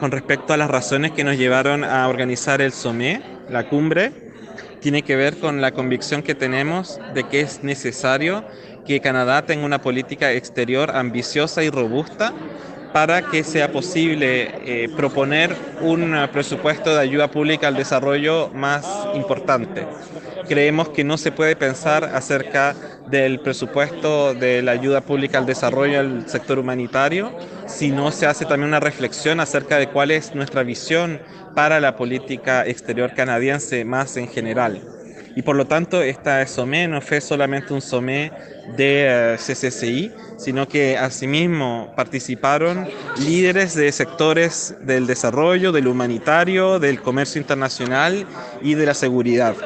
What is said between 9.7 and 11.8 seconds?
política exterior ambiciosa y